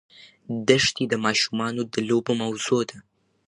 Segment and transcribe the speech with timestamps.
[0.67, 2.97] دښتې د ماشومانو د لوبو موضوع ده.